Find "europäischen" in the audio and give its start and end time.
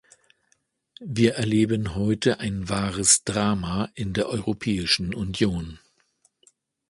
4.29-5.13